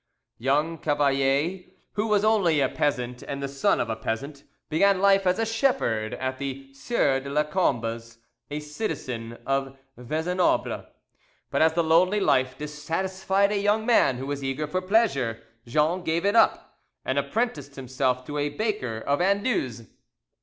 [0.39, 1.59] Young Cavalier,
[1.93, 5.45] who was only a peasant and the son of a peasant, began life as a
[5.45, 8.17] shepherd at the Sieur de Lacombe's,
[8.49, 10.87] a citizen of Vezenobre,
[11.51, 16.03] but as the lonely life dissatisfied a young man who was eager for pleasure, Jean
[16.03, 19.85] gave it up, and apprenticed himself to a baker of Anduze.